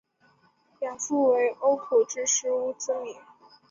[0.81, 3.17] 养父为欧普之狮乌兹米。